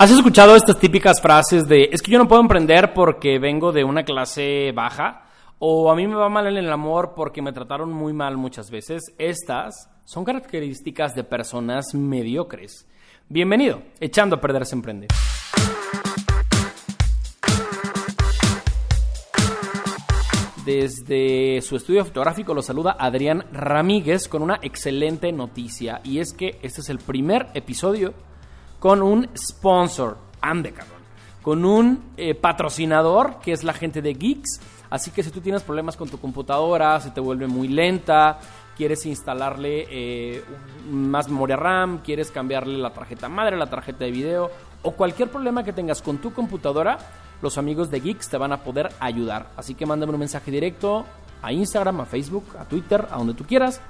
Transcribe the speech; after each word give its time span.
¿Has 0.00 0.12
escuchado 0.12 0.54
estas 0.54 0.78
típicas 0.78 1.20
frases 1.20 1.66
de 1.66 1.88
es 1.90 2.02
que 2.02 2.12
yo 2.12 2.18
no 2.18 2.28
puedo 2.28 2.40
emprender 2.40 2.94
porque 2.94 3.40
vengo 3.40 3.72
de 3.72 3.82
una 3.82 4.04
clase 4.04 4.70
baja? 4.72 5.24
O 5.58 5.90
a 5.90 5.96
mí 5.96 6.06
me 6.06 6.14
va 6.14 6.28
mal 6.28 6.46
en 6.46 6.56
el 6.56 6.70
amor 6.70 7.14
porque 7.16 7.42
me 7.42 7.52
trataron 7.52 7.92
muy 7.92 8.12
mal 8.12 8.36
muchas 8.36 8.70
veces. 8.70 9.02
Estas 9.18 9.90
son 10.04 10.24
características 10.24 11.16
de 11.16 11.24
personas 11.24 11.94
mediocres. 11.94 12.86
Bienvenido, 13.28 13.82
echando 13.98 14.36
a 14.36 14.40
perderse 14.40 14.76
emprender. 14.76 15.08
Desde 20.64 21.60
su 21.60 21.74
estudio 21.74 22.04
fotográfico 22.04 22.54
lo 22.54 22.62
saluda 22.62 22.94
Adrián 23.00 23.46
Ramírez 23.52 24.28
con 24.28 24.42
una 24.42 24.60
excelente 24.62 25.32
noticia 25.32 26.00
y 26.04 26.20
es 26.20 26.32
que 26.32 26.60
este 26.62 26.82
es 26.82 26.88
el 26.88 26.98
primer 26.98 27.48
episodio 27.54 28.14
con 28.78 29.02
un 29.02 29.28
sponsor, 29.36 30.18
ande 30.40 30.72
cabrón, 30.72 31.02
con 31.42 31.64
un 31.64 32.12
eh, 32.16 32.34
patrocinador 32.34 33.40
que 33.40 33.52
es 33.52 33.64
la 33.64 33.72
gente 33.72 34.02
de 34.02 34.14
Geeks. 34.14 34.60
Así 34.90 35.10
que 35.10 35.22
si 35.22 35.30
tú 35.30 35.40
tienes 35.40 35.62
problemas 35.62 35.96
con 35.96 36.08
tu 36.08 36.18
computadora, 36.18 36.98
se 37.00 37.10
te 37.10 37.20
vuelve 37.20 37.46
muy 37.46 37.68
lenta, 37.68 38.38
quieres 38.76 39.04
instalarle 39.06 39.86
eh, 39.90 40.44
más 40.90 41.28
memoria 41.28 41.56
RAM, 41.56 41.98
quieres 41.98 42.30
cambiarle 42.30 42.78
la 42.78 42.92
tarjeta 42.92 43.28
madre, 43.28 43.56
la 43.56 43.68
tarjeta 43.68 44.04
de 44.04 44.10
video 44.10 44.50
o 44.82 44.92
cualquier 44.92 45.30
problema 45.30 45.64
que 45.64 45.72
tengas 45.72 46.00
con 46.00 46.18
tu 46.18 46.32
computadora, 46.32 46.98
los 47.42 47.58
amigos 47.58 47.90
de 47.90 48.00
Geeks 48.00 48.28
te 48.28 48.38
van 48.38 48.52
a 48.52 48.62
poder 48.62 48.90
ayudar. 49.00 49.50
Así 49.56 49.74
que 49.74 49.84
mándame 49.84 50.12
un 50.12 50.20
mensaje 50.20 50.50
directo 50.50 51.04
a 51.42 51.52
Instagram, 51.52 52.00
a 52.00 52.04
Facebook, 52.06 52.44
a 52.58 52.64
Twitter, 52.64 53.06
a 53.10 53.18
donde 53.18 53.34
tú 53.34 53.44
quieras. 53.44 53.80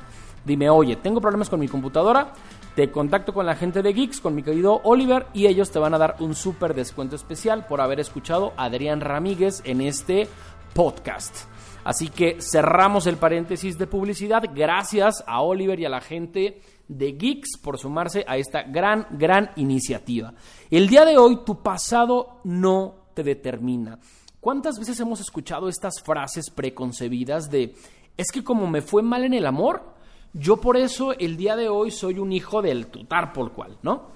Dime, 0.45 0.71
oye, 0.71 0.97
tengo 0.97 1.21
problemas 1.21 1.51
con 1.51 1.61
mi 1.61 1.69
computadora, 1.69 2.33
te 2.75 2.91
contacto 2.91 3.35
con 3.35 3.47
la 3.47 3.57
gente 3.57 3.83
de 3.83 3.93
Geeks, 3.93 4.21
con 4.21 4.35
mi 4.35 4.43
querido 4.43 4.81
Oliver, 4.85 5.27
y 5.35 5.47
ellos 5.47 5.71
te 5.71 5.79
van 5.79 5.95
a 5.95 5.99
dar 5.99 6.17
un 6.21 6.35
súper 6.35 6.75
descuento 6.75 7.17
especial 7.17 7.67
por 7.67 7.81
haber 7.81 8.01
escuchado 8.01 8.53
a 8.57 8.65
Adrián 8.65 9.01
Ramírez 9.01 9.63
en 9.65 9.81
este 9.81 10.29
podcast. 10.75 11.47
Así 11.85 12.09
que 12.09 12.37
cerramos 12.41 13.07
el 13.07 13.17
paréntesis 13.17 13.79
de 13.79 13.87
publicidad. 13.87 14.45
Gracias 14.55 15.25
a 15.27 15.41
Oliver 15.41 15.81
y 15.81 15.87
a 15.87 15.89
la 15.89 16.01
gente 16.01 16.61
de 16.87 17.13
Geeks 17.13 17.59
por 17.63 17.79
sumarse 17.79 18.25
a 18.29 18.37
esta 18.37 18.63
gran, 18.63 19.07
gran 19.11 19.51
iniciativa. 19.57 20.35
El 20.71 20.89
día 20.89 21.05
de 21.05 21.19
hoy 21.19 21.41
tu 21.45 21.63
pasado 21.63 22.41
no 22.45 23.07
te 23.15 23.23
determina. 23.23 23.99
¿Cuántas 24.41 24.79
veces 24.79 25.01
hemos 25.01 25.21
escuchado 25.21 25.69
estas 25.69 26.03
frases 26.03 26.51
preconcebidas 26.51 27.51
de 27.51 27.75
es 28.17 28.31
que 28.33 28.45
como 28.45 28.67
me 28.67 28.83
fue 28.83 29.03
mal 29.03 29.25
en 29.25 29.35
el 29.35 29.47
amor, 29.47 29.95
yo 30.33 30.59
por 30.59 30.77
eso 30.77 31.13
el 31.13 31.37
día 31.37 31.57
de 31.57 31.69
hoy 31.69 31.91
soy 31.91 32.19
un 32.19 32.33
hijo 32.33 32.63
del 32.63 32.87
tutar 32.87 33.33
por 33.33 33.53
cual, 33.53 33.79
¿no? 33.83 34.13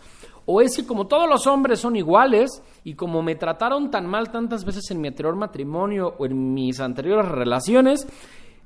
O 0.47 0.61
es 0.61 0.77
que 0.77 0.87
como 0.87 1.07
todos 1.07 1.29
los 1.29 1.47
hombres 1.47 1.81
son 1.81 1.97
iguales 1.97 2.63
y 2.85 2.95
como 2.95 3.23
me 3.23 3.37
trataron 3.37 3.91
tan 3.91 4.07
mal 4.07 4.31
tantas 4.31 4.65
veces 4.65 4.91
en 4.91 5.01
mi 5.01 5.09
anterior 5.09 5.37
matrimonio 5.37 6.15
o 6.19 6.27
en 6.27 6.53
mis 6.53 6.81
anteriores 6.81 7.31
relaciones, 7.31 8.07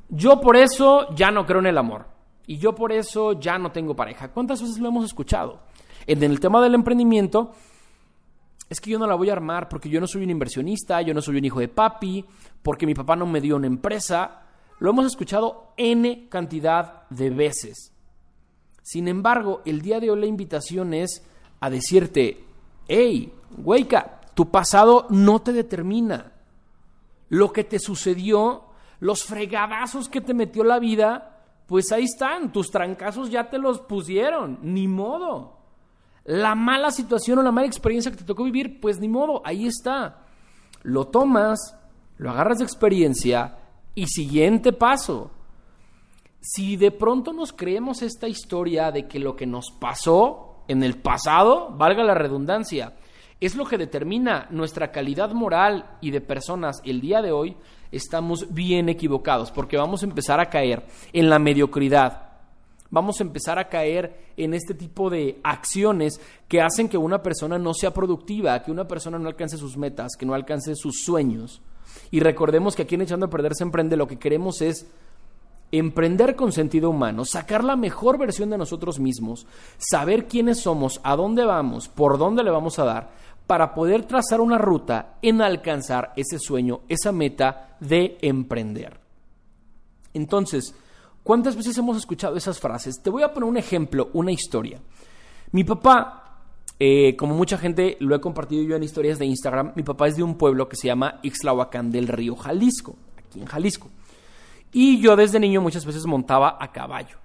yo 0.09 0.41
por 0.41 0.57
eso 0.57 1.15
ya 1.15 1.31
no 1.31 1.45
creo 1.45 1.61
en 1.61 1.67
el 1.67 1.79
amor. 1.79 2.07
Y 2.47 2.59
yo 2.59 2.75
por 2.75 2.93
eso 2.93 3.33
ya 3.33 3.59
no 3.59 3.73
tengo 3.73 3.95
pareja. 3.95 4.29
¿Cuántas 4.29 4.63
veces 4.63 4.79
lo 4.79 4.89
hemos 4.89 5.05
escuchado? 5.05 5.61
En 6.07 6.23
el 6.23 6.39
tema 6.41 6.63
del 6.63 6.75
emprendimiento, 6.75 7.53
es 8.69 8.81
que 8.81 8.91
yo 8.91 8.99
no 8.99 9.07
la 9.07 9.15
voy 9.15 9.31
a 9.31 9.33
armar 9.33 9.69
porque 9.69 9.89
yo 9.89 10.01
no 10.01 10.07
soy 10.07 10.23
un 10.23 10.31
inversionista, 10.31 11.03
yo 11.03 11.13
no 11.13 11.21
soy 11.21 11.37
un 11.37 11.45
hijo 11.45 11.61
de 11.61 11.69
papi, 11.69 12.25
porque 12.63 12.87
mi 12.87 12.95
papá 12.95 13.17
no 13.17 13.27
me 13.27 13.41
dio 13.41 13.57
una 13.57 13.67
empresa. 13.67 14.46
Lo 14.79 14.91
hemos 14.91 15.07
escuchado 15.07 15.73
N 15.77 16.29
cantidad 16.29 17.09
de 17.11 17.31
veces. 17.31 17.93
Sin 18.83 19.09
embargo, 19.09 19.63
el 19.65 19.81
día 19.81 20.01
de 20.01 20.11
hoy 20.11 20.21
la 20.21 20.27
invitación 20.27 20.95
es 20.95 21.25
a 21.61 21.71
decirte, 21.71 22.45
hey, 22.87 23.33
wake 23.59 23.97
tu 24.35 24.51
pasado 24.51 25.07
no 25.09 25.41
te 25.41 25.53
determina. 25.53 26.33
Lo 27.31 27.53
que 27.53 27.65
te 27.65 27.79
sucedió, 27.79 28.65
los 29.01 29.25
fregadazos 29.25 30.09
que 30.11 30.21
te 30.21 30.35
metió 30.35 30.63
la 30.63 30.79
vida, 30.79 31.43
pues 31.67 31.91
ahí 31.91 32.05
están, 32.05 32.53
tus 32.53 32.71
trancazos 32.71 33.31
ya 33.31 33.49
te 33.49 33.59
los 33.59 33.81
pusieron, 33.81 34.59
ni 34.63 34.87
modo. 34.87 35.57
La 36.25 36.55
mala 36.55 36.91
situación 36.91 37.39
o 37.39 37.43
la 37.43 37.51
mala 37.51 37.67
experiencia 37.67 38.11
que 38.11 38.19
te 38.19 38.25
tocó 38.25 38.45
vivir, 38.45 38.79
pues 38.81 39.01
ni 39.01 39.09
modo, 39.09 39.41
ahí 39.45 39.67
está. 39.67 40.27
Lo 40.83 41.07
tomas, 41.07 41.77
lo 42.19 42.31
agarras 42.31 42.59
de 42.59 42.65
experiencia 42.65 43.57
y 43.97 44.07
siguiente 44.07 44.73
paso. 44.73 45.33
Si 46.41 46.77
de 46.77 46.93
pronto 46.93 47.33
nos 47.33 47.53
creemos 47.53 48.03
esta 48.03 48.29
historia 48.29 48.93
de 48.93 49.09
que 49.09 49.19
lo 49.19 49.35
que 49.35 49.47
nos 49.47 49.73
pasó 49.73 50.63
en 50.69 50.85
el 50.85 50.99
pasado, 50.99 51.75
valga 51.77 52.05
la 52.05 52.15
redundancia, 52.15 52.95
es 53.41 53.57
lo 53.57 53.65
que 53.65 53.79
determina 53.79 54.47
nuestra 54.51 54.93
calidad 54.93 55.33
moral 55.33 55.97
y 56.01 56.11
de 56.11 56.21
personas 56.21 56.81
el 56.85 57.01
día 57.01 57.21
de 57.23 57.33
hoy, 57.33 57.57
estamos 57.91 58.53
bien 58.55 58.89
equivocados, 58.89 59.51
porque 59.51 59.77
vamos 59.77 60.03
a 60.03 60.07
empezar 60.07 60.41
a 60.41 60.51
caer 60.51 60.87
en 61.13 61.29
la 61.29 61.39
mediocridad. 61.39 62.23
Vamos 62.91 63.19
a 63.19 63.25
empezar 63.25 63.59
a 63.59 63.69
caer 63.69 64.27
en 64.37 64.55
este 64.55 64.75
tipo 64.75 65.11
de 65.11 65.41
acciones 65.43 66.21
que 66.49 66.61
hacen 66.61 66.89
que 66.89 66.99
una 66.99 67.23
persona 67.23 67.59
no 67.59 67.75
sea 67.75 67.93
productiva, 67.93 68.63
que 68.63 68.71
una 68.71 68.87
persona 68.87 69.19
no 69.19 69.29
alcance 69.29 69.57
sus 69.57 69.77
metas, 69.77 70.13
que 70.19 70.27
no 70.27 70.35
alcance 70.35 70.75
sus 70.77 71.03
sueños. 71.03 71.63
Y 72.11 72.21
recordemos 72.21 72.77
que 72.77 72.83
aquí 72.83 72.95
en 72.95 73.03
Echando 73.03 73.27
a 73.27 73.31
Perderse 73.31 73.65
Emprende 73.65 73.97
lo 73.97 74.07
que 74.07 74.19
queremos 74.19 74.63
es 74.63 74.87
emprender 75.73 76.37
con 76.37 76.53
sentido 76.53 76.91
humano, 76.91 77.25
sacar 77.25 77.65
la 77.65 77.77
mejor 77.77 78.19
versión 78.19 78.51
de 78.51 78.59
nosotros 78.59 79.01
mismos, 79.01 79.47
saber 79.79 80.27
quiénes 80.27 80.61
somos, 80.61 81.01
a 81.03 81.17
dónde 81.17 81.45
vamos, 81.45 81.89
por 81.89 82.19
dónde 82.19 82.45
le 82.45 82.51
vamos 82.51 82.79
a 82.79 82.85
dar, 82.85 83.11
para 83.47 83.75
poder 83.75 84.05
trazar 84.05 84.41
una 84.41 84.59
ruta 84.59 85.17
en 85.23 85.41
alcanzar 85.41 86.13
ese 86.17 86.39
sueño, 86.39 86.81
esa 86.89 87.13
meta 87.13 87.77
de 87.81 88.19
emprender. 88.21 88.99
Entonces, 90.15 90.75
¿cuántas 91.23 91.57
veces 91.57 91.77
hemos 91.79 91.97
escuchado 91.97 92.37
esas 92.37 92.59
frases? 92.59 93.01
Te 93.03 93.11
voy 93.11 93.23
a 93.23 93.33
poner 93.33 93.49
un 93.49 93.57
ejemplo, 93.57 94.11
una 94.15 94.33
historia. 94.33 94.81
Mi 95.53 95.63
papá, 95.63 96.26
eh, 96.79 97.17
como 97.17 97.35
mucha 97.35 97.57
gente 97.57 97.97
lo 98.01 98.15
he 98.15 98.21
compartido 98.21 98.63
yo 98.63 98.77
en 98.77 98.83
historias 98.83 99.19
de 99.19 99.27
Instagram, 99.27 99.73
mi 99.77 99.83
papá 99.83 100.09
es 100.09 100.17
de 100.17 100.23
un 100.23 100.37
pueblo 100.37 100.69
que 100.69 100.77
se 100.77 100.89
llama 100.89 101.21
Ixlahuacán 101.23 101.91
del 101.91 102.09
Río 102.09 102.37
Jalisco, 102.37 102.97
aquí 103.17 103.41
en 103.41 103.47
Jalisco. 103.47 103.91
Y 104.73 105.01
yo 105.01 105.17
desde 105.17 105.41
niño 105.41 105.63
muchas 105.63 105.87
veces 105.87 106.05
montaba 106.05 106.59
a 106.61 106.73
caballo. 106.73 107.17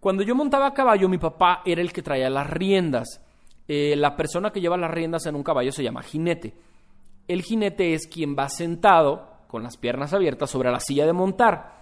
Cuando 0.00 0.22
yo 0.22 0.34
montaba 0.34 0.66
a 0.66 0.74
caballo, 0.74 1.08
mi 1.08 1.18
papá 1.18 1.62
era 1.64 1.80
el 1.80 1.92
que 1.92 2.02
traía 2.02 2.30
las 2.30 2.48
riendas. 2.50 3.20
Eh, 3.68 3.94
la 3.96 4.16
persona 4.16 4.50
que 4.50 4.60
lleva 4.60 4.76
las 4.76 4.90
riendas 4.90 5.26
en 5.26 5.36
un 5.36 5.42
caballo 5.42 5.70
se 5.70 5.82
llama 5.82 6.02
jinete. 6.02 6.54
El 7.28 7.42
jinete 7.42 7.94
es 7.94 8.06
quien 8.06 8.36
va 8.36 8.48
sentado 8.48 9.28
con 9.46 9.62
las 9.62 9.76
piernas 9.76 10.12
abiertas 10.14 10.50
sobre 10.50 10.70
la 10.70 10.80
silla 10.80 11.06
de 11.06 11.12
montar. 11.12 11.78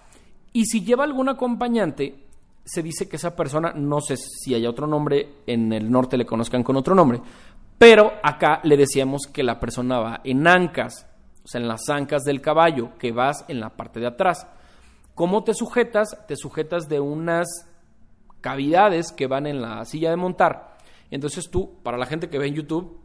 Y 0.53 0.65
si 0.65 0.83
lleva 0.83 1.03
algún 1.03 1.29
acompañante, 1.29 2.26
se 2.67 2.83
dice 2.83 3.07
que 3.07 3.15
esa 3.15 3.35
persona, 3.35 3.71
no 3.73 4.01
sé 4.01 4.17
si 4.17 4.53
hay 4.53 4.67
otro 4.67 4.87
nombre, 4.87 5.35
en 5.47 5.71
el 5.71 5.89
norte 5.89 6.17
le 6.17 6.25
conozcan 6.25 6.63
con 6.63 6.75
otro 6.75 6.93
nombre, 6.93 7.21
pero 7.77 8.11
acá 8.21 8.59
le 8.63 8.75
decíamos 8.75 9.21
que 9.31 9.43
la 9.43 9.59
persona 9.59 9.99
va 9.99 10.21
en 10.23 10.45
ancas, 10.47 11.07
o 11.43 11.47
sea, 11.47 11.61
en 11.61 11.67
las 11.67 11.87
ancas 11.89 12.23
del 12.23 12.41
caballo, 12.41 12.97
que 12.97 13.13
vas 13.13 13.45
en 13.47 13.61
la 13.61 13.69
parte 13.69 14.01
de 14.01 14.07
atrás. 14.07 14.47
¿Cómo 15.15 15.43
te 15.43 15.53
sujetas? 15.53 16.09
Te 16.27 16.35
sujetas 16.35 16.89
de 16.89 16.99
unas 16.99 17.47
cavidades 18.41 19.11
que 19.13 19.27
van 19.27 19.47
en 19.47 19.61
la 19.61 19.85
silla 19.85 20.09
de 20.09 20.17
montar. 20.17 20.77
Entonces 21.09 21.49
tú, 21.49 21.81
para 21.83 21.97
la 21.97 22.05
gente 22.05 22.29
que 22.29 22.37
ve 22.37 22.47
en 22.47 22.55
YouTube 22.55 22.99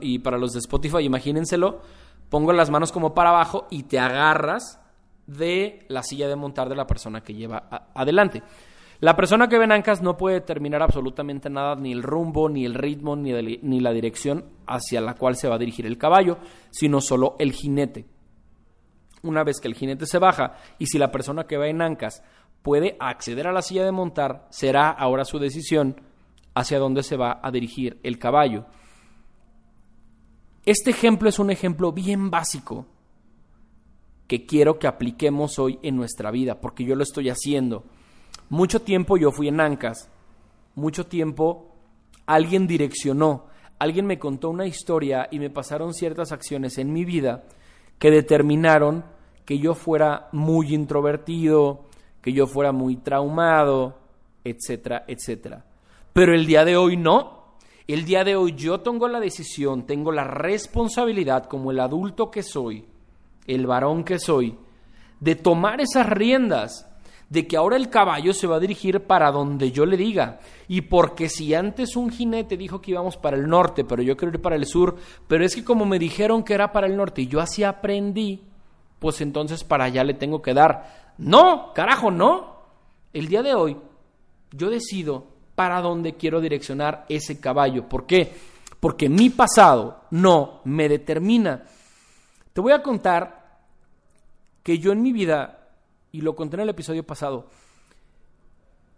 y 0.00 0.18
para 0.18 0.38
los 0.38 0.52
de 0.52 0.58
Spotify, 0.58 0.98
imagínenselo, 0.98 1.80
pongo 2.28 2.52
las 2.52 2.70
manos 2.70 2.92
como 2.92 3.14
para 3.14 3.30
abajo 3.30 3.66
y 3.70 3.84
te 3.84 3.98
agarras 3.98 4.80
de 5.26 5.84
la 5.88 6.02
silla 6.02 6.28
de 6.28 6.36
montar 6.36 6.68
de 6.68 6.76
la 6.76 6.86
persona 6.86 7.22
que 7.22 7.34
lleva 7.34 7.90
adelante. 7.94 8.42
La 9.00 9.14
persona 9.14 9.48
que 9.48 9.58
ve 9.58 9.64
en 9.64 9.72
ancas 9.72 10.02
no 10.02 10.16
puede 10.16 10.36
determinar 10.40 10.82
absolutamente 10.82 11.48
nada, 11.48 11.76
ni 11.76 11.92
el 11.92 12.02
rumbo, 12.02 12.48
ni 12.48 12.64
el 12.64 12.74
ritmo, 12.74 13.14
ni, 13.14 13.32
ni 13.62 13.80
la 13.80 13.92
dirección 13.92 14.44
hacia 14.66 15.00
la 15.00 15.14
cual 15.14 15.36
se 15.36 15.48
va 15.48 15.54
a 15.54 15.58
dirigir 15.58 15.86
el 15.86 15.98
caballo, 15.98 16.38
sino 16.70 17.00
solo 17.00 17.36
el 17.38 17.52
jinete 17.52 18.06
una 19.22 19.44
vez 19.44 19.60
que 19.60 19.68
el 19.68 19.74
jinete 19.74 20.06
se 20.06 20.18
baja 20.18 20.56
y 20.78 20.86
si 20.86 20.98
la 20.98 21.10
persona 21.10 21.46
que 21.46 21.56
va 21.56 21.68
en 21.68 21.82
ancas 21.82 22.22
puede 22.62 22.96
acceder 23.00 23.46
a 23.46 23.52
la 23.52 23.62
silla 23.62 23.84
de 23.84 23.92
montar, 23.92 24.46
será 24.50 24.90
ahora 24.90 25.24
su 25.24 25.38
decisión 25.38 26.00
hacia 26.54 26.78
dónde 26.78 27.02
se 27.02 27.16
va 27.16 27.40
a 27.42 27.50
dirigir 27.50 28.00
el 28.02 28.18
caballo. 28.18 28.66
Este 30.64 30.90
ejemplo 30.90 31.28
es 31.28 31.38
un 31.38 31.50
ejemplo 31.50 31.92
bien 31.92 32.30
básico 32.30 32.86
que 34.26 34.44
quiero 34.44 34.78
que 34.78 34.86
apliquemos 34.86 35.58
hoy 35.58 35.78
en 35.82 35.96
nuestra 35.96 36.30
vida, 36.30 36.60
porque 36.60 36.84
yo 36.84 36.94
lo 36.94 37.02
estoy 37.02 37.30
haciendo. 37.30 37.84
Mucho 38.50 38.80
tiempo 38.80 39.16
yo 39.16 39.30
fui 39.30 39.48
en 39.48 39.60
ancas, 39.60 40.08
mucho 40.74 41.06
tiempo 41.06 41.74
alguien 42.26 42.66
direccionó, 42.66 43.46
alguien 43.78 44.06
me 44.06 44.18
contó 44.18 44.50
una 44.50 44.66
historia 44.66 45.28
y 45.30 45.38
me 45.38 45.50
pasaron 45.50 45.94
ciertas 45.94 46.32
acciones 46.32 46.78
en 46.78 46.92
mi 46.92 47.04
vida 47.04 47.44
que 47.98 48.10
determinaron 48.10 49.04
que 49.44 49.58
yo 49.58 49.74
fuera 49.74 50.28
muy 50.32 50.74
introvertido, 50.74 51.86
que 52.20 52.32
yo 52.32 52.46
fuera 52.46 52.72
muy 52.72 52.96
traumado, 52.96 53.98
etcétera, 54.44 55.04
etcétera. 55.06 55.64
Pero 56.12 56.34
el 56.34 56.46
día 56.46 56.64
de 56.64 56.76
hoy 56.76 56.96
no. 56.96 57.38
El 57.86 58.04
día 58.04 58.24
de 58.24 58.36
hoy 58.36 58.54
yo 58.54 58.80
tengo 58.80 59.08
la 59.08 59.20
decisión, 59.20 59.86
tengo 59.86 60.12
la 60.12 60.24
responsabilidad 60.24 61.46
como 61.46 61.70
el 61.70 61.80
adulto 61.80 62.30
que 62.30 62.42
soy, 62.42 62.84
el 63.46 63.66
varón 63.66 64.04
que 64.04 64.18
soy, 64.18 64.58
de 65.20 65.34
tomar 65.36 65.80
esas 65.80 66.06
riendas, 66.06 66.87
de 67.28 67.46
que 67.46 67.56
ahora 67.56 67.76
el 67.76 67.90
caballo 67.90 68.32
se 68.32 68.46
va 68.46 68.56
a 68.56 68.60
dirigir 68.60 69.00
para 69.00 69.30
donde 69.30 69.70
yo 69.70 69.84
le 69.84 69.96
diga. 69.96 70.40
Y 70.66 70.82
porque 70.82 71.28
si 71.28 71.54
antes 71.54 71.96
un 71.96 72.10
jinete 72.10 72.56
dijo 72.56 72.80
que 72.80 72.92
íbamos 72.92 73.16
para 73.16 73.36
el 73.36 73.48
norte, 73.48 73.84
pero 73.84 74.02
yo 74.02 74.16
quiero 74.16 74.34
ir 74.34 74.42
para 74.42 74.56
el 74.56 74.66
sur, 74.66 74.96
pero 75.26 75.44
es 75.44 75.54
que 75.54 75.64
como 75.64 75.84
me 75.84 75.98
dijeron 75.98 76.42
que 76.42 76.54
era 76.54 76.72
para 76.72 76.86
el 76.86 76.96
norte 76.96 77.22
y 77.22 77.26
yo 77.26 77.40
así 77.40 77.64
aprendí, 77.64 78.42
pues 78.98 79.20
entonces 79.20 79.62
para 79.62 79.84
allá 79.84 80.04
le 80.04 80.14
tengo 80.14 80.40
que 80.40 80.54
dar. 80.54 81.14
No, 81.18 81.72
carajo, 81.74 82.10
no. 82.10 82.58
El 83.12 83.28
día 83.28 83.42
de 83.42 83.54
hoy 83.54 83.76
yo 84.50 84.70
decido 84.70 85.26
para 85.54 85.80
dónde 85.80 86.14
quiero 86.14 86.40
direccionar 86.40 87.04
ese 87.08 87.40
caballo. 87.40 87.88
¿Por 87.88 88.06
qué? 88.06 88.32
Porque 88.80 89.08
mi 89.08 89.30
pasado 89.30 90.04
no 90.12 90.60
me 90.64 90.88
determina. 90.88 91.64
Te 92.52 92.60
voy 92.60 92.72
a 92.72 92.82
contar 92.82 93.58
que 94.62 94.78
yo 94.78 94.92
en 94.92 95.02
mi 95.02 95.12
vida, 95.12 95.57
y 96.12 96.20
lo 96.20 96.34
conté 96.34 96.56
en 96.56 96.62
el 96.62 96.68
episodio 96.70 97.04
pasado, 97.04 97.46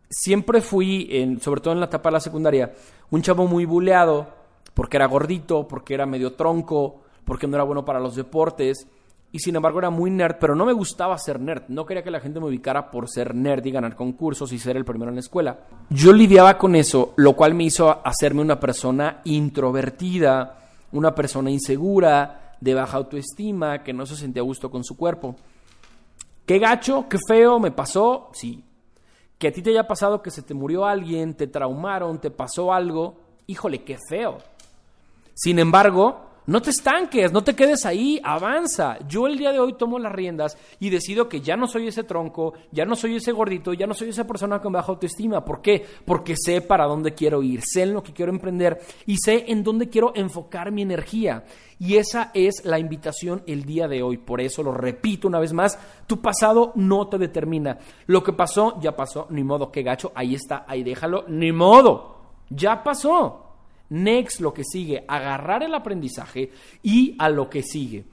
siempre 0.08 0.60
fui, 0.60 1.08
en, 1.10 1.40
sobre 1.40 1.60
todo 1.60 1.74
en 1.74 1.80
la 1.80 1.86
etapa 1.86 2.08
de 2.08 2.14
la 2.14 2.20
secundaria, 2.20 2.72
un 3.10 3.22
chavo 3.22 3.46
muy 3.46 3.64
buleado, 3.64 4.28
porque 4.74 4.96
era 4.96 5.06
gordito, 5.06 5.66
porque 5.66 5.94
era 5.94 6.06
medio 6.06 6.32
tronco, 6.34 7.00
porque 7.24 7.46
no 7.46 7.56
era 7.56 7.64
bueno 7.64 7.84
para 7.84 8.00
los 8.00 8.16
deportes 8.16 8.86
y 9.32 9.38
sin 9.38 9.54
embargo 9.54 9.78
era 9.78 9.90
muy 9.90 10.10
nerd, 10.10 10.36
pero 10.40 10.56
no 10.56 10.64
me 10.64 10.72
gustaba 10.72 11.16
ser 11.16 11.38
nerd. 11.38 11.62
No 11.68 11.86
quería 11.86 12.02
que 12.02 12.10
la 12.10 12.20
gente 12.20 12.40
me 12.40 12.46
ubicara 12.46 12.90
por 12.90 13.08
ser 13.08 13.34
nerd 13.34 13.64
y 13.64 13.70
ganar 13.70 13.94
concursos 13.94 14.52
y 14.52 14.58
ser 14.58 14.76
el 14.76 14.84
primero 14.84 15.10
en 15.10 15.16
la 15.16 15.20
escuela. 15.20 15.60
Yo 15.88 16.12
lidiaba 16.12 16.58
con 16.58 16.74
eso, 16.74 17.14
lo 17.16 17.34
cual 17.34 17.54
me 17.54 17.64
hizo 17.64 18.04
hacerme 18.04 18.42
una 18.42 18.58
persona 18.58 19.20
introvertida, 19.24 20.58
una 20.92 21.14
persona 21.14 21.50
insegura, 21.50 22.56
de 22.60 22.74
baja 22.74 22.96
autoestima, 22.96 23.82
que 23.84 23.92
no 23.92 24.04
se 24.04 24.16
sentía 24.16 24.42
a 24.42 24.44
gusto 24.44 24.70
con 24.70 24.82
su 24.82 24.96
cuerpo. 24.96 25.36
Qué 26.50 26.58
gacho, 26.58 27.06
qué 27.08 27.16
feo 27.28 27.60
me 27.60 27.70
pasó, 27.70 28.28
sí. 28.32 28.64
Que 29.38 29.46
a 29.46 29.52
ti 29.52 29.62
te 29.62 29.70
haya 29.70 29.86
pasado 29.86 30.20
que 30.20 30.32
se 30.32 30.42
te 30.42 30.52
murió 30.52 30.84
alguien, 30.84 31.34
te 31.34 31.46
traumaron, 31.46 32.20
te 32.20 32.28
pasó 32.28 32.72
algo, 32.72 33.20
híjole, 33.46 33.84
qué 33.84 33.98
feo. 34.08 34.38
Sin 35.32 35.60
embargo, 35.60 36.22
no 36.50 36.60
te 36.60 36.70
estanques, 36.70 37.30
no 37.30 37.44
te 37.44 37.54
quedes 37.54 37.86
ahí, 37.86 38.20
avanza. 38.24 38.98
Yo 39.06 39.28
el 39.28 39.38
día 39.38 39.52
de 39.52 39.60
hoy 39.60 39.74
tomo 39.74 40.00
las 40.00 40.10
riendas 40.10 40.58
y 40.80 40.90
decido 40.90 41.28
que 41.28 41.40
ya 41.40 41.56
no 41.56 41.68
soy 41.68 41.86
ese 41.86 42.02
tronco, 42.02 42.54
ya 42.72 42.84
no 42.84 42.96
soy 42.96 43.14
ese 43.14 43.30
gordito, 43.30 43.72
ya 43.72 43.86
no 43.86 43.94
soy 43.94 44.08
esa 44.08 44.26
persona 44.26 44.60
con 44.60 44.72
baja 44.72 44.90
autoestima. 44.90 45.44
¿Por 45.44 45.62
qué? 45.62 45.86
Porque 46.04 46.34
sé 46.36 46.60
para 46.60 46.86
dónde 46.86 47.14
quiero 47.14 47.40
ir, 47.40 47.60
sé 47.62 47.82
en 47.82 47.94
lo 47.94 48.02
que 48.02 48.12
quiero 48.12 48.32
emprender 48.32 48.80
y 49.06 49.18
sé 49.18 49.44
en 49.46 49.62
dónde 49.62 49.90
quiero 49.90 50.10
enfocar 50.16 50.72
mi 50.72 50.82
energía. 50.82 51.44
Y 51.78 51.98
esa 51.98 52.32
es 52.34 52.64
la 52.64 52.80
invitación 52.80 53.44
el 53.46 53.64
día 53.64 53.86
de 53.86 54.02
hoy. 54.02 54.16
Por 54.16 54.40
eso 54.40 54.64
lo 54.64 54.72
repito 54.72 55.28
una 55.28 55.38
vez 55.38 55.52
más, 55.52 55.78
tu 56.08 56.20
pasado 56.20 56.72
no 56.74 57.06
te 57.06 57.16
determina. 57.16 57.78
Lo 58.06 58.24
que 58.24 58.32
pasó, 58.32 58.80
ya 58.80 58.96
pasó, 58.96 59.28
ni 59.30 59.44
modo, 59.44 59.70
qué 59.70 59.84
gacho, 59.84 60.10
ahí 60.16 60.34
está, 60.34 60.64
ahí 60.66 60.82
déjalo, 60.82 61.26
ni 61.28 61.52
modo, 61.52 62.16
ya 62.48 62.82
pasó. 62.82 63.49
Next, 63.90 64.40
lo 64.40 64.54
que 64.54 64.64
sigue, 64.64 65.04
agarrar 65.06 65.62
el 65.62 65.74
aprendizaje 65.74 66.52
y 66.82 67.16
a 67.18 67.28
lo 67.28 67.50
que 67.50 67.62
sigue. 67.62 68.04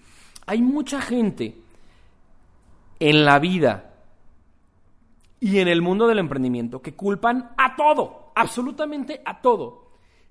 Hay 0.45 0.61
mucha 0.61 1.01
gente 1.01 1.55
en 2.99 3.25
la 3.25 3.39
vida 3.39 3.93
y 5.39 5.59
en 5.59 5.67
el 5.67 5.81
mundo 5.81 6.07
del 6.07 6.19
emprendimiento 6.19 6.81
que 6.81 6.95
culpan 6.95 7.51
a 7.57 7.75
todo, 7.75 8.31
absolutamente 8.35 9.21
a 9.23 9.39
todo. 9.39 9.85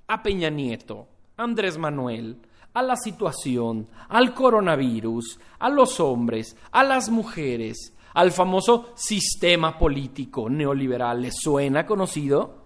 A 0.08 0.22
Peña 0.22 0.50
Nieto, 0.50 1.06
a 1.36 1.44
Andrés 1.44 1.78
Manuel, 1.78 2.38
a 2.74 2.82
la 2.82 2.96
situación, 2.96 3.88
al 4.08 4.34
coronavirus, 4.34 5.38
a 5.58 5.68
los 5.68 6.00
hombres, 6.00 6.56
a 6.72 6.82
las 6.82 7.08
mujeres, 7.08 7.94
al 8.14 8.32
famoso 8.32 8.90
sistema 8.94 9.78
político 9.78 10.50
neoliberal. 10.50 11.22
¿Les 11.22 11.36
suena 11.36 11.86
conocido? 11.86 12.65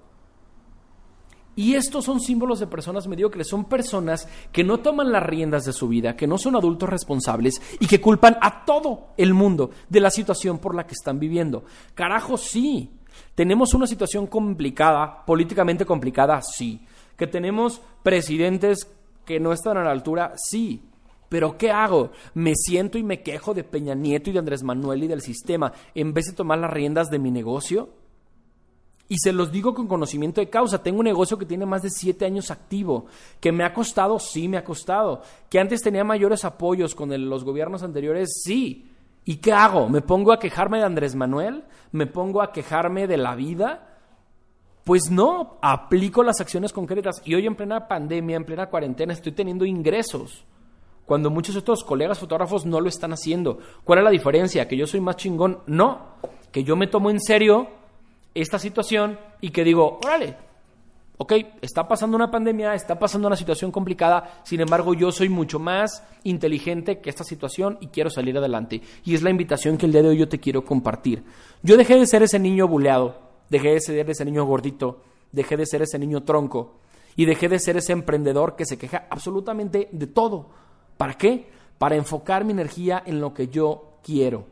Y 1.57 1.75
estos 1.75 2.05
son 2.05 2.21
símbolos 2.21 2.61
de 2.61 2.67
personas 2.67 3.07
mediocres, 3.09 3.49
son 3.49 3.65
personas 3.65 4.29
que 4.53 4.65
no 4.65 4.79
toman 4.79 5.13
las 5.13 5.23
riendas 5.23 5.65
de 5.65 5.73
su 5.73 5.89
vida, 5.89 6.17
que 6.17 6.27
no 6.27 6.39
son 6.39 6.57
adultos 6.57 6.89
responsables 6.89 7.61
y 7.81 7.87
que 7.87 8.01
culpan 8.01 8.39
a 8.41 8.65
todo 8.65 9.09
el 9.17 9.35
mundo 9.35 9.71
de 9.89 10.01
la 10.01 10.11
situación 10.11 10.59
por 10.59 10.75
la 10.75 10.87
que 10.87 10.95
están 10.95 11.19
viviendo. 11.19 11.65
Carajo, 11.95 12.37
sí. 12.37 12.91
Tenemos 13.35 13.75
una 13.75 13.87
situación 13.87 14.27
complicada, 14.27 15.25
políticamente 15.27 15.85
complicada, 15.85 16.41
sí. 16.43 16.87
Que 17.17 17.27
tenemos 17.27 17.81
presidentes 18.03 18.89
que 19.25 19.41
no 19.41 19.53
están 19.53 19.77
a 19.77 19.85
la 19.85 19.91
altura, 19.91 20.33
sí. 20.37 20.83
Pero 21.29 21.59
¿qué 21.59 21.71
hago? 21.71 22.11
¿Me 22.35 22.55
siento 22.55 22.99
y 22.99 23.03
me 23.03 23.23
quejo 23.23 23.55
de 23.55 23.65
Peña 23.65 23.95
Nieto 23.95 24.31
y 24.31 24.33
de 24.33 24.39
Andrés 24.39 24.63
Manuel 24.63 25.05
y 25.05 25.09
del 25.09 25.21
sistema 25.21 25.73
en 25.95 26.13
vez 26.13 26.27
de 26.27 26.33
tomar 26.33 26.59
las 26.59 26.73
riendas 26.73 27.09
de 27.09 27.19
mi 27.19 27.31
negocio? 27.31 28.00
Y 29.11 29.19
se 29.19 29.33
los 29.33 29.51
digo 29.51 29.75
con 29.75 29.89
conocimiento 29.89 30.41
de 30.41 30.49
causa. 30.49 30.85
Tengo 30.85 31.01
un 31.01 31.05
negocio 31.05 31.37
que 31.37 31.45
tiene 31.45 31.67
más 31.67 31.83
de 31.83 31.91
siete 31.91 32.25
años 32.25 32.53
activo. 32.53 33.07
Que 33.41 33.51
me 33.51 33.65
ha 33.65 33.75
costado, 33.75 34.21
sí 34.21 34.47
me 34.47 34.57
ha 34.57 34.63
costado. 34.63 35.23
Que 35.49 35.59
antes 35.59 35.83
tenía 35.83 36.05
mayores 36.05 36.45
apoyos 36.45 36.95
con 36.95 37.29
los 37.29 37.43
gobiernos 37.43 37.83
anteriores, 37.83 38.41
sí. 38.45 38.89
¿Y 39.25 39.39
qué 39.39 39.53
hago? 39.53 39.89
¿Me 39.89 40.01
pongo 40.01 40.33
a 40.33 40.39
quejarme 40.39 40.79
de 40.79 40.85
Andrés 40.85 41.17
Manuel? 41.17 41.65
¿Me 41.91 42.07
pongo 42.07 42.41
a 42.41 42.53
quejarme 42.53 43.09
de 43.09 43.17
la 43.17 43.35
vida? 43.35 43.99
Pues 44.85 45.11
no, 45.11 45.59
aplico 45.61 46.23
las 46.23 46.41
acciones 46.41 46.73
concretas. 46.73 47.21
Y 47.25 47.35
hoy 47.35 47.49
en 47.49 47.57
plena 47.57 47.89
pandemia, 47.89 48.37
en 48.37 48.45
plena 48.45 48.71
cuarentena, 48.71 49.13
estoy 49.13 49.33
teniendo 49.33 49.65
ingresos. 49.65 50.45
Cuando 51.05 51.31
muchos 51.31 51.57
otros 51.57 51.83
colegas 51.83 52.21
fotógrafos 52.21 52.65
no 52.65 52.81
lo 52.81 52.89
están 52.89 53.13
haciendo. 53.13 53.59
¿Cuál 53.83 53.99
es 53.99 54.05
la 54.05 54.11
diferencia? 54.11 54.69
¿Que 54.69 54.77
yo 54.77 54.87
soy 54.87 55.01
más 55.01 55.17
chingón? 55.17 55.63
No, 55.67 56.15
que 56.53 56.63
yo 56.63 56.77
me 56.77 56.87
tomo 56.87 57.11
en 57.11 57.21
serio 57.21 57.80
esta 58.35 58.59
situación 58.59 59.19
y 59.41 59.51
que 59.51 59.65
digo, 59.65 59.99
órale, 60.05 60.37
ok, 61.17 61.33
está 61.61 61.87
pasando 61.87 62.17
una 62.17 62.31
pandemia, 62.31 62.75
está 62.75 62.99
pasando 62.99 63.27
una 63.29 63.37
situación 63.37 63.71
complicada, 63.71 64.41
sin 64.45 64.61
embargo 64.61 64.95
yo 64.95 65.13
soy 65.13 65.29
mucho 65.29 65.59
más 65.59 66.03
inteligente 66.25 67.01
que 67.01 67.11
esta 67.11 67.25
situación 67.25 67.77
y 67.81 67.89
quiero 67.89 68.09
salir 68.09 68.39
adelante. 68.39 68.81
Y 69.05 69.15
es 69.15 69.23
la 69.23 69.31
invitación 69.31 69.77
que 69.77 69.87
el 69.87 69.93
día 69.93 70.03
de 70.03 70.09
hoy 70.09 70.19
yo 70.19 70.29
te 70.29 70.41
quiero 70.41 70.65
compartir. 70.65 71.23
Yo 71.63 71.77
dejé 71.77 71.97
de 71.97 72.07
ser 72.07 72.23
ese 72.23 72.39
niño 72.39 72.67
buleado, 72.67 73.19
dejé 73.51 73.71
de 73.73 73.81
ser 73.81 74.09
ese 74.09 74.25
niño 74.25 74.45
gordito, 74.45 75.03
dejé 75.31 75.59
de 75.59 75.67
ser 75.67 75.83
ese 75.83 75.99
niño 75.99 76.23
tronco 76.23 76.77
y 77.17 77.27
dejé 77.27 77.51
de 77.51 77.59
ser 77.59 77.77
ese 77.77 77.93
emprendedor 77.93 78.57
que 78.57 78.65
se 78.65 78.79
queja 78.79 79.07
absolutamente 79.11 79.89
de 79.93 80.07
todo. 80.07 80.49
¿Para 80.97 81.15
qué? 81.15 81.51
Para 81.77 81.97
enfocar 81.97 82.45
mi 82.45 82.53
energía 82.53 83.03
en 83.05 83.21
lo 83.21 83.35
que 83.35 83.49
yo 83.49 83.99
quiero. 84.03 84.47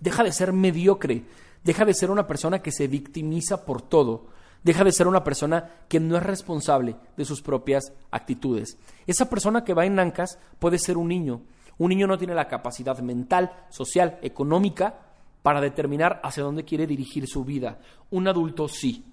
Deja 0.00 0.24
de 0.24 0.32
ser 0.32 0.52
mediocre. 0.52 1.22
Deja 1.64 1.84
de 1.84 1.94
ser 1.94 2.10
una 2.10 2.26
persona 2.26 2.60
que 2.60 2.72
se 2.72 2.88
victimiza 2.88 3.64
por 3.64 3.82
todo. 3.82 4.26
Deja 4.62 4.84
de 4.84 4.92
ser 4.92 5.06
una 5.06 5.24
persona 5.24 5.70
que 5.88 6.00
no 6.00 6.16
es 6.16 6.22
responsable 6.22 6.96
de 7.16 7.24
sus 7.24 7.42
propias 7.42 7.92
actitudes. 8.10 8.78
Esa 9.06 9.28
persona 9.30 9.64
que 9.64 9.74
va 9.74 9.86
en 9.86 9.98
ancas 9.98 10.38
puede 10.58 10.78
ser 10.78 10.96
un 10.96 11.08
niño. 11.08 11.42
Un 11.78 11.90
niño 11.90 12.06
no 12.06 12.18
tiene 12.18 12.34
la 12.34 12.48
capacidad 12.48 12.98
mental, 12.98 13.52
social, 13.70 14.18
económica 14.22 14.98
para 15.42 15.60
determinar 15.60 16.20
hacia 16.22 16.42
dónde 16.42 16.64
quiere 16.64 16.86
dirigir 16.86 17.26
su 17.26 17.44
vida. 17.44 17.78
Un 18.10 18.28
adulto 18.28 18.68
sí. 18.68 19.04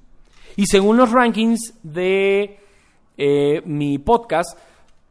Y 0.58 0.66
según 0.66 0.98
los 0.98 1.12
rankings 1.12 1.76
de 1.84 2.60
eh, 3.18 3.62
mi 3.66 4.00
podcast, 4.00 4.58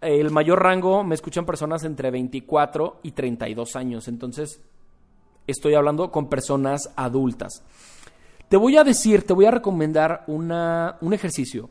el 0.00 0.30
mayor 0.30 0.62
rango 0.62 1.02
me 1.02 1.14
escuchan 1.14 1.46
personas 1.46 1.84
entre 1.84 2.10
24 2.10 3.00
y 3.02 3.12
32 3.12 3.76
años. 3.76 4.08
Entonces, 4.08 4.60
estoy 5.46 5.74
hablando 5.74 6.10
con 6.10 6.28
personas 6.28 6.90
adultas. 6.96 7.62
Te 8.48 8.56
voy 8.56 8.76
a 8.76 8.84
decir, 8.84 9.24
te 9.24 9.32
voy 9.32 9.46
a 9.46 9.50
recomendar 9.50 10.24
un 10.28 11.12
ejercicio 11.12 11.68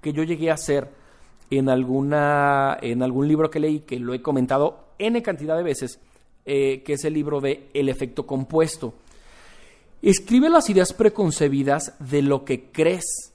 que 0.00 0.12
yo 0.12 0.22
llegué 0.22 0.50
a 0.50 0.54
hacer 0.54 0.90
en, 1.50 1.68
alguna, 1.68 2.78
en 2.80 3.02
algún 3.02 3.28
libro 3.28 3.50
que 3.50 3.60
leí, 3.60 3.80
que 3.80 3.98
lo 3.98 4.14
he 4.14 4.22
comentado 4.22 4.86
N 4.98 5.22
cantidad 5.22 5.56
de 5.56 5.62
veces, 5.62 5.98
eh, 6.46 6.82
que 6.84 6.94
es 6.94 7.04
el 7.04 7.14
libro 7.14 7.40
de 7.40 7.68
El 7.74 7.88
efecto 7.88 8.26
compuesto. 8.26 8.94
Escribe 10.00 10.48
las 10.48 10.68
ideas 10.70 10.92
preconcebidas 10.92 11.94
de 12.00 12.22
lo 12.22 12.44
que 12.44 12.70
crees 12.72 13.32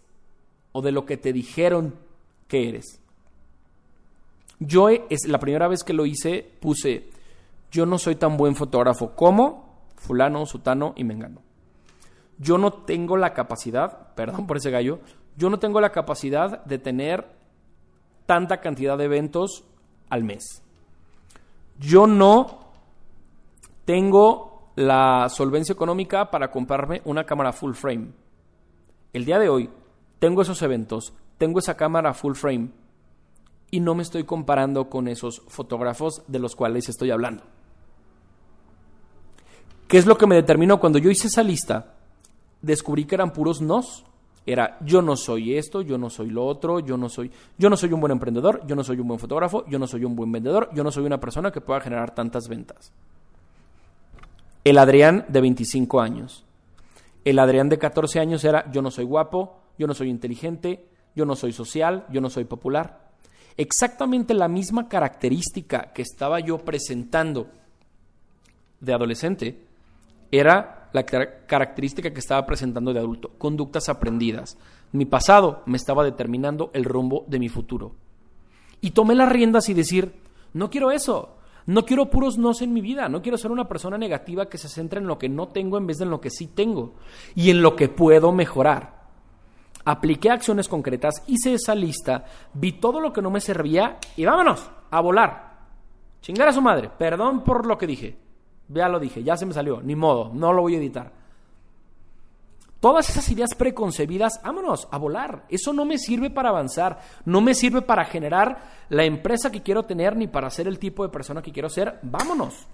o 0.71 0.81
de 0.81 0.91
lo 0.91 1.05
que 1.05 1.17
te 1.17 1.31
dijeron 1.31 1.95
que 2.47 2.67
eres. 2.67 2.99
Yo 4.59 4.89
es 4.89 5.27
la 5.27 5.39
primera 5.39 5.67
vez 5.67 5.83
que 5.83 5.93
lo 5.93 6.05
hice 6.05 6.45
puse 6.59 7.09
yo 7.71 7.85
no 7.85 7.97
soy 7.97 8.15
tan 8.15 8.37
buen 8.37 8.55
fotógrafo 8.55 9.15
como 9.15 9.83
fulano, 9.95 10.45
sutano 10.45 10.93
y 10.95 11.03
mengano. 11.03 11.41
Yo 12.37 12.57
no 12.57 12.71
tengo 12.71 13.17
la 13.17 13.33
capacidad, 13.33 14.13
perdón 14.15 14.47
por 14.47 14.57
ese 14.57 14.71
gallo, 14.71 14.99
yo 15.35 15.49
no 15.49 15.59
tengo 15.59 15.81
la 15.81 15.91
capacidad 15.91 16.63
de 16.65 16.77
tener 16.77 17.27
tanta 18.25 18.59
cantidad 18.59 18.97
de 18.97 19.05
eventos 19.05 19.63
al 20.09 20.23
mes. 20.23 20.61
Yo 21.79 22.07
no 22.07 22.71
tengo 23.85 24.71
la 24.75 25.27
solvencia 25.29 25.73
económica 25.73 26.29
para 26.29 26.51
comprarme 26.51 27.01
una 27.05 27.25
cámara 27.25 27.53
full 27.53 27.73
frame. 27.73 28.09
El 29.13 29.25
día 29.25 29.39
de 29.39 29.49
hoy 29.49 29.69
tengo 30.19 30.41
esos 30.41 30.61
eventos, 30.61 31.13
tengo 31.37 31.59
esa 31.59 31.77
cámara 31.77 32.13
full 32.13 32.35
frame 32.35 32.69
y 33.71 33.79
no 33.79 33.95
me 33.95 34.03
estoy 34.03 34.23
comparando 34.23 34.89
con 34.89 35.07
esos 35.07 35.41
fotógrafos 35.47 36.23
de 36.27 36.39
los 36.39 36.55
cuales 36.55 36.89
estoy 36.89 37.11
hablando. 37.11 37.43
¿Qué 39.87 39.97
es 39.97 40.05
lo 40.05 40.17
que 40.17 40.27
me 40.27 40.35
determinó 40.35 40.79
cuando 40.79 40.99
yo 40.99 41.09
hice 41.09 41.27
esa 41.27 41.43
lista? 41.43 41.93
Descubrí 42.61 43.05
que 43.05 43.15
eran 43.15 43.31
puros 43.31 43.61
nos. 43.61 44.03
Era 44.45 44.77
yo 44.81 45.01
no 45.01 45.17
soy 45.17 45.57
esto, 45.57 45.81
yo 45.81 45.97
no 45.97 46.09
soy 46.09 46.29
lo 46.29 46.45
otro, 46.45 46.79
yo 46.79 46.95
no 46.95 47.09
soy 47.09 47.29
yo 47.57 47.69
no 47.69 47.75
soy 47.75 47.91
un 47.91 47.99
buen 47.99 48.11
emprendedor, 48.11 48.65
yo 48.65 48.77
no 48.77 48.83
soy 48.83 48.97
un 48.97 49.07
buen 49.07 49.19
fotógrafo, 49.19 49.65
yo 49.67 49.77
no 49.77 49.87
soy 49.87 50.05
un 50.05 50.15
buen 50.15 50.31
vendedor, 50.31 50.69
yo 50.73 50.85
no 50.85 50.91
soy 50.91 51.05
una 51.05 51.19
persona 51.19 51.51
que 51.51 51.59
pueda 51.59 51.81
generar 51.81 52.15
tantas 52.15 52.47
ventas. 52.47 52.93
El 54.63 54.77
Adrián 54.77 55.25
de 55.27 55.41
25 55.41 55.99
años. 55.99 56.45
El 57.25 57.39
Adrián 57.39 57.67
de 57.67 57.77
14 57.77 58.21
años 58.21 58.45
era 58.45 58.71
yo 58.71 58.81
no 58.81 58.89
soy 58.89 59.03
guapo, 59.03 59.59
yo 59.77 59.85
no 59.85 59.93
soy 59.93 60.09
inteligente, 60.09 60.85
yo 61.13 61.25
no 61.25 61.35
soy 61.35 61.51
social, 61.51 62.05
yo 62.09 62.21
no 62.21 62.29
soy 62.29 62.45
popular. 62.45 63.01
Exactamente 63.57 64.33
la 64.33 64.47
misma 64.47 64.87
característica 64.87 65.91
que 65.93 66.03
estaba 66.03 66.39
yo 66.39 66.59
presentando 66.59 67.47
de 68.79 68.93
adolescente 68.93 69.66
era 70.31 70.89
la 70.93 71.05
característica 71.05 72.11
que 72.11 72.19
estaba 72.19 72.45
presentando 72.45 72.93
de 72.93 72.99
adulto, 72.99 73.31
conductas 73.37 73.89
aprendidas. 73.89 74.57
Mi 74.91 75.05
pasado 75.05 75.63
me 75.65 75.77
estaba 75.77 76.03
determinando 76.03 76.71
el 76.73 76.85
rumbo 76.85 77.25
de 77.27 77.39
mi 77.39 77.49
futuro. 77.49 77.95
Y 78.81 78.91
tomé 78.91 79.15
las 79.15 79.29
riendas 79.29 79.69
y 79.69 79.73
decir, 79.73 80.13
no 80.53 80.69
quiero 80.69 80.91
eso, 80.91 81.37
no 81.65 81.85
quiero 81.85 82.09
puros 82.09 82.37
nos 82.37 82.61
en 82.61 82.73
mi 82.73 82.81
vida, 82.81 83.09
no 83.09 83.21
quiero 83.21 83.37
ser 83.37 83.51
una 83.51 83.67
persona 83.67 83.97
negativa 83.97 84.47
que 84.47 84.57
se 84.57 84.69
centra 84.69 84.99
en 84.99 85.07
lo 85.07 85.17
que 85.17 85.29
no 85.29 85.49
tengo 85.49 85.77
en 85.77 85.87
vez 85.87 85.97
de 85.97 86.05
en 86.05 86.11
lo 86.11 86.21
que 86.21 86.29
sí 86.29 86.47
tengo 86.47 86.93
y 87.35 87.49
en 87.49 87.61
lo 87.61 87.75
que 87.75 87.89
puedo 87.89 88.31
mejorar. 88.31 88.97
Apliqué 89.83 90.29
acciones 90.29 90.67
concretas, 90.67 91.23
hice 91.27 91.53
esa 91.53 91.73
lista, 91.73 92.25
vi 92.53 92.73
todo 92.73 92.99
lo 92.99 93.13
que 93.13 93.21
no 93.21 93.29
me 93.29 93.41
servía 93.41 93.97
y 94.15 94.25
vámonos 94.25 94.69
a 94.91 95.01
volar. 95.01 95.57
Chingar 96.21 96.47
a 96.49 96.53
su 96.53 96.61
madre, 96.61 96.89
perdón 96.97 97.43
por 97.43 97.65
lo 97.65 97.77
que 97.77 97.87
dije. 97.87 98.26
Ya 98.69 98.89
lo 98.89 98.99
dije, 98.99 99.23
ya 99.23 99.37
se 99.37 99.45
me 99.45 99.53
salió, 99.53 99.81
ni 99.81 99.95
modo, 99.95 100.31
no 100.33 100.51
lo 100.53 100.61
voy 100.61 100.75
a 100.75 100.77
editar. 100.77 101.11
Todas 102.79 103.09
esas 103.09 103.27
ideas 103.31 103.55
preconcebidas, 103.55 104.39
vámonos 104.43 104.87
a 104.91 104.97
volar. 104.97 105.45
Eso 105.49 105.73
no 105.73 105.83
me 105.83 105.97
sirve 105.97 106.29
para 106.29 106.49
avanzar, 106.49 106.99
no 107.25 107.41
me 107.41 107.55
sirve 107.55 107.81
para 107.81 108.05
generar 108.05 108.85
la 108.89 109.03
empresa 109.03 109.51
que 109.51 109.63
quiero 109.63 109.85
tener 109.85 110.15
ni 110.15 110.27
para 110.27 110.49
ser 110.51 110.67
el 110.67 110.77
tipo 110.77 111.03
de 111.03 111.09
persona 111.09 111.41
que 111.41 111.51
quiero 111.51 111.69
ser. 111.69 111.99
Vámonos. 112.03 112.67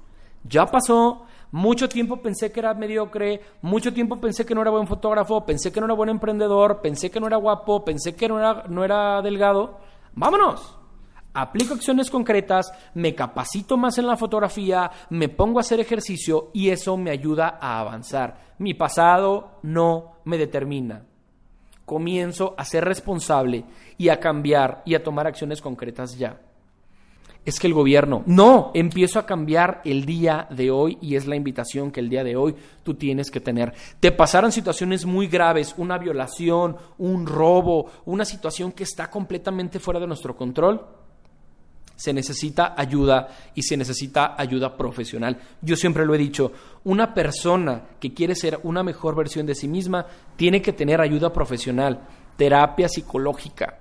Ya 0.44 0.66
pasó, 0.66 1.26
mucho 1.52 1.88
tiempo 1.88 2.22
pensé 2.22 2.52
que 2.52 2.60
era 2.60 2.74
mediocre, 2.74 3.40
mucho 3.62 3.94
tiempo 3.94 4.20
pensé 4.20 4.46
que 4.46 4.54
no 4.54 4.62
era 4.62 4.72
buen 4.72 4.88
fotógrafo, 4.88 5.46
pensé 5.46 5.72
que 5.72 5.80
no 5.80 5.86
era 5.86 5.96
buen 5.96 6.10
emprendedor, 6.10 6.82
pensé 6.82 7.10
que 7.10 7.22
no 7.22 7.28
era 7.28 7.38
guapo, 7.38 7.86
pensé 7.86 8.14
que 8.14 8.28
no 8.28 8.40
era, 8.40 8.66
no 8.68 8.84
era 8.84 9.22
delgado. 9.22 9.78
Vámonos 10.16 10.83
aplico 11.34 11.74
acciones 11.74 12.10
concretas, 12.10 12.72
me 12.94 13.16
capacito 13.16 13.78
más 13.78 13.98
en 13.98 14.08
la 14.08 14.18
fotografía, 14.18 14.92
me 15.10 15.30
pongo 15.30 15.60
a 15.60 15.62
hacer 15.62 15.80
ejercicio 15.80 16.52
y 16.54 16.70
eso 16.70 16.96
me 16.98 17.12
ayuda 17.12 17.58
a 17.60 17.80
avanzar. 17.80 18.54
Mi 18.60 18.74
pasado 18.74 19.60
no 19.64 20.18
me 20.26 20.38
determina. 20.38 21.04
Comienzo 21.86 22.56
a 22.58 22.64
ser 22.64 22.86
responsable 22.86 23.66
y 23.98 24.10
a 24.10 24.20
cambiar 24.20 24.84
y 24.86 24.96
a 24.96 25.04
tomar 25.04 25.28
acciones 25.28 25.62
concretas 25.62 26.18
ya. 26.18 26.40
Es 27.46 27.60
que 27.60 27.68
el 27.68 27.74
gobierno, 27.74 28.24
no, 28.26 28.72
empiezo 28.74 29.20
a 29.20 29.26
cambiar 29.26 29.82
el 29.84 30.06
día 30.06 30.48
de 30.50 30.72
hoy 30.72 30.98
y 31.02 31.18
es 31.18 31.28
la 31.28 31.36
invitación 31.36 31.92
que 31.92 32.00
el 32.00 32.08
día 32.08 32.24
de 32.24 32.38
hoy 32.38 32.56
tú 32.84 32.94
tienes 32.94 33.30
que 33.30 33.42
tener. 33.42 33.74
Te 34.00 34.14
pasaron 34.14 34.54
situaciones 34.54 35.06
muy 35.06 35.28
graves, 35.28 35.76
una 35.76 35.98
violación, 35.98 36.78
un 37.00 37.28
robo, 37.28 37.88
una 38.06 38.24
situación 38.24 38.72
que 38.72 38.84
está 38.84 39.10
completamente 39.10 39.80
fuera 39.80 40.00
de 40.00 40.08
nuestro 40.08 40.38
control 40.38 41.03
se 41.96 42.14
necesita 42.14 42.74
ayuda 42.78 43.28
y 43.56 43.64
se 43.64 43.78
necesita 43.78 44.36
ayuda 44.38 44.76
profesional. 44.76 45.40
Yo 45.62 45.76
siempre 45.76 46.06
lo 46.06 46.16
he 46.16 46.18
dicho, 46.18 46.52
una 46.84 47.14
persona 47.14 47.84
que 48.00 48.14
quiere 48.14 48.36
ser 48.36 48.60
una 48.64 48.84
mejor 48.84 49.16
versión 49.16 49.46
de 49.46 49.56
sí 49.56 49.68
misma 49.68 50.06
tiene 50.36 50.62
que 50.62 50.74
tener 50.74 51.00
ayuda 51.02 51.32
profesional, 51.32 52.02
terapia 52.36 52.90
psicológica. 52.90 53.80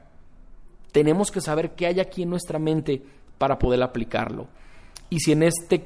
Tenemos 0.93 1.31
que 1.31 1.41
saber 1.41 1.73
qué 1.73 1.87
hay 1.87 2.01
aquí 2.01 2.23
en 2.23 2.31
nuestra 2.31 2.59
mente 2.59 3.03
para 3.39 3.59
poder 3.59 3.83
aplicarlo. 3.83 4.47
Y 5.09 5.21
si 5.21 5.33
en 5.33 5.43
este 5.43 5.85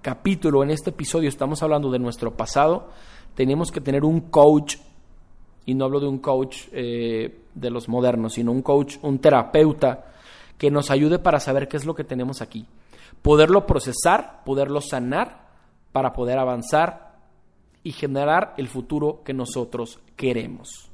capítulo, 0.00 0.62
en 0.62 0.70
este 0.70 0.90
episodio 0.90 1.28
estamos 1.28 1.62
hablando 1.62 1.90
de 1.90 1.98
nuestro 1.98 2.36
pasado, 2.36 2.90
tenemos 3.34 3.72
que 3.72 3.80
tener 3.80 4.04
un 4.04 4.20
coach, 4.30 4.76
y 5.66 5.74
no 5.74 5.86
hablo 5.86 5.98
de 5.98 6.06
un 6.06 6.18
coach 6.18 6.68
eh, 6.72 7.40
de 7.54 7.70
los 7.70 7.88
modernos, 7.88 8.34
sino 8.34 8.52
un 8.52 8.62
coach, 8.62 8.96
un 9.02 9.18
terapeuta, 9.18 10.13
que 10.58 10.70
nos 10.70 10.90
ayude 10.90 11.18
para 11.18 11.40
saber 11.40 11.68
qué 11.68 11.76
es 11.76 11.84
lo 11.84 11.94
que 11.94 12.04
tenemos 12.04 12.42
aquí. 12.42 12.66
Poderlo 13.22 13.66
procesar, 13.66 14.42
poderlo 14.44 14.80
sanar, 14.80 15.44
para 15.94 16.12
poder 16.12 16.40
avanzar 16.40 17.14
y 17.84 17.92
generar 17.92 18.54
el 18.56 18.66
futuro 18.66 19.22
que 19.24 19.32
nosotros 19.32 20.00
queremos. 20.16 20.90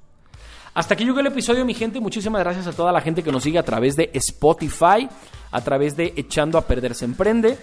Hasta 0.75 0.95
aquí 0.95 1.05
llegó 1.05 1.21
el 1.21 1.26
episodio, 1.26 1.64
mi 1.64 1.73
gente. 1.73 2.00
Muchísimas 2.00 2.43
gracias 2.43 2.67
a 2.67 2.73
toda 2.73 2.93
la 2.93 3.00
gente 3.00 3.23
que 3.23 3.33
nos 3.33 3.43
sigue 3.43 3.59
a 3.59 3.64
través 3.64 3.97
de 3.97 4.11
Spotify, 4.12 5.09
a 5.50 5.61
través 5.62 5.97
de 5.97 6.12
Echando 6.17 6.59
a 6.59 6.67
Perderse 6.67 7.07
Emprende. 7.07 7.57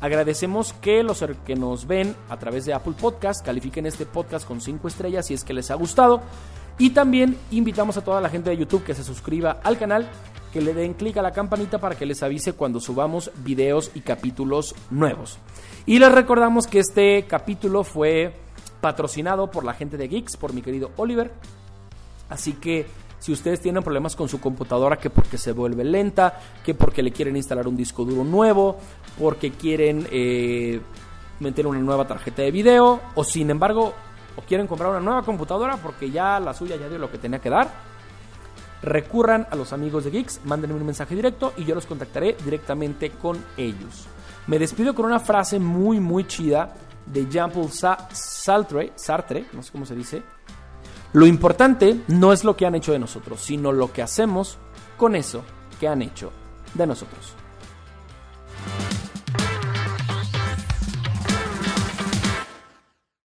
Agradecemos 0.00 0.72
que 0.74 1.02
los 1.02 1.24
que 1.44 1.56
nos 1.56 1.86
ven 1.86 2.14
a 2.28 2.38
través 2.38 2.64
de 2.64 2.72
Apple 2.72 2.94
Podcast 2.98 3.44
califiquen 3.44 3.84
este 3.84 4.06
podcast 4.06 4.46
con 4.46 4.60
5 4.60 4.88
estrellas 4.88 5.26
si 5.26 5.34
es 5.34 5.44
que 5.44 5.52
les 5.52 5.70
ha 5.70 5.74
gustado. 5.74 6.22
Y 6.78 6.90
también 6.90 7.36
invitamos 7.50 7.98
a 7.98 8.04
toda 8.04 8.20
la 8.20 8.30
gente 8.30 8.48
de 8.48 8.56
YouTube 8.56 8.84
que 8.84 8.94
se 8.94 9.04
suscriba 9.04 9.60
al 9.62 9.76
canal 9.76 10.08
que 10.52 10.60
le 10.60 10.74
den 10.74 10.94
clic 10.94 11.16
a 11.16 11.22
la 11.22 11.32
campanita 11.32 11.78
para 11.78 11.94
que 11.94 12.06
les 12.06 12.22
avise 12.22 12.52
cuando 12.52 12.80
subamos 12.80 13.30
videos 13.44 13.90
y 13.94 14.00
capítulos 14.00 14.74
nuevos. 14.90 15.38
Y 15.86 15.98
les 15.98 16.12
recordamos 16.12 16.66
que 16.66 16.80
este 16.80 17.24
capítulo 17.26 17.84
fue 17.84 18.34
patrocinado 18.80 19.50
por 19.50 19.64
la 19.64 19.74
gente 19.74 19.96
de 19.96 20.08
Geeks, 20.08 20.36
por 20.36 20.52
mi 20.52 20.62
querido 20.62 20.90
Oliver. 20.96 21.32
Así 22.28 22.54
que 22.54 22.86
si 23.18 23.32
ustedes 23.32 23.60
tienen 23.60 23.82
problemas 23.82 24.16
con 24.16 24.28
su 24.28 24.40
computadora, 24.40 24.96
que 24.96 25.10
porque 25.10 25.36
se 25.36 25.52
vuelve 25.52 25.84
lenta, 25.84 26.40
que 26.64 26.74
porque 26.74 27.02
le 27.02 27.12
quieren 27.12 27.36
instalar 27.36 27.68
un 27.68 27.76
disco 27.76 28.04
duro 28.04 28.24
nuevo, 28.24 28.78
porque 29.18 29.50
quieren 29.52 30.06
eh, 30.10 30.80
meter 31.38 31.66
una 31.66 31.78
nueva 31.80 32.06
tarjeta 32.06 32.42
de 32.42 32.50
video, 32.50 33.00
o 33.14 33.22
sin 33.22 33.50
embargo, 33.50 33.92
quieren 34.48 34.66
comprar 34.66 34.90
una 34.90 35.00
nueva 35.00 35.22
computadora 35.22 35.76
porque 35.76 36.10
ya 36.10 36.40
la 36.40 36.54
suya 36.54 36.76
ya 36.76 36.88
dio 36.88 36.98
lo 36.98 37.10
que 37.10 37.18
tenía 37.18 37.40
que 37.40 37.50
dar, 37.50 37.70
recurran 38.82 39.46
a 39.50 39.56
los 39.56 39.72
amigos 39.72 40.04
de 40.04 40.10
Geeks, 40.10 40.40
mándenme 40.44 40.74
un 40.74 40.86
mensaje 40.86 41.14
directo 41.14 41.52
y 41.56 41.64
yo 41.64 41.74
los 41.74 41.86
contactaré 41.86 42.36
directamente 42.44 43.10
con 43.10 43.42
ellos. 43.56 44.06
Me 44.46 44.58
despido 44.58 44.94
con 44.94 45.06
una 45.06 45.20
frase 45.20 45.58
muy 45.58 46.00
muy 46.00 46.26
chida 46.26 46.74
de 47.06 47.28
Jean-Paul 47.28 47.70
Sartre, 47.70 48.92
Sartre, 48.96 49.46
no 49.52 49.62
sé 49.62 49.72
cómo 49.72 49.86
se 49.86 49.94
dice. 49.94 50.22
Lo 51.12 51.26
importante 51.26 52.00
no 52.08 52.32
es 52.32 52.44
lo 52.44 52.56
que 52.56 52.66
han 52.66 52.76
hecho 52.76 52.92
de 52.92 52.98
nosotros, 52.98 53.40
sino 53.40 53.72
lo 53.72 53.92
que 53.92 54.02
hacemos 54.02 54.58
con 54.96 55.16
eso 55.16 55.42
que 55.80 55.88
han 55.88 56.02
hecho 56.02 56.30
de 56.74 56.86
nosotros. 56.86 57.34